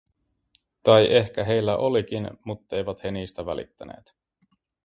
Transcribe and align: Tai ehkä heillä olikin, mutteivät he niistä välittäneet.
Tai 0.83 1.15
ehkä 1.15 1.43
heillä 1.43 1.77
olikin, 1.77 2.29
mutteivät 2.45 3.03
he 3.03 3.11
niistä 3.11 3.45
välittäneet. 3.45 4.15